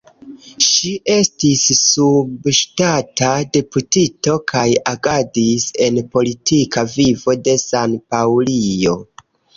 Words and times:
Ŝi 0.67 0.91
estis 1.15 1.65
subŝtata 1.79 3.29
deputito 3.57 4.39
kaj 4.53 4.65
agadis 4.93 5.67
en 5.89 6.01
politika 6.17 6.85
vivo 6.97 7.37
de 7.49 7.57
San-Paŭlio. 7.69 8.99